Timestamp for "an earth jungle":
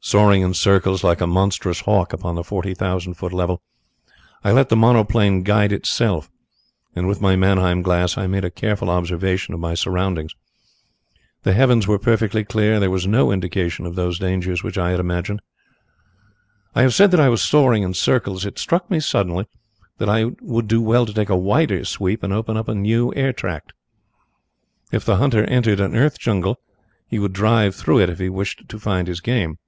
25.80-26.60